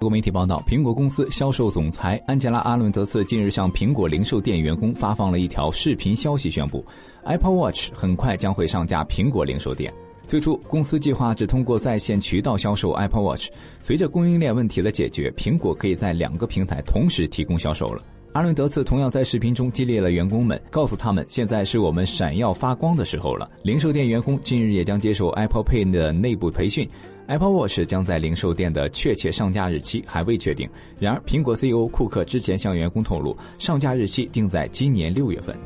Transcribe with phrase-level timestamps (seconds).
[0.00, 6.82] 多媒体报道，苹果公司销售总裁安吉拉·阿伦德茨近日向苹果零售店员工发放了一条视频消息，宣布
[7.22, 9.92] Apple Watch 很快将会上架苹果零售店。
[10.26, 13.50] 最初，公司计划只通过在线渠道销售 Apple Watch，
[13.82, 18.02] 随着供应链问题的解决，苹果可以在两个平台同时提供销售了。
[18.32, 23.50] 阿伦德茨同样在视频中激励了员工们，告诉他们现在是我们闪耀发光的时候了。
[23.62, 26.88] 零售店员工近日也将接受 Apple Pay 的内部培训。
[27.30, 30.68] Apple Watch 将在零售店的确切上架日期还未确定。
[30.98, 35.56] 然而，苹果 CEO 库克之前向员工透露，上架日期定在今年六月份。